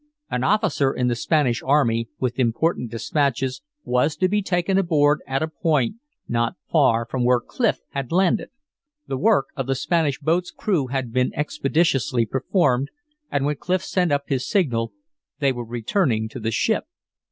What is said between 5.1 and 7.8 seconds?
at a point not far from where Clif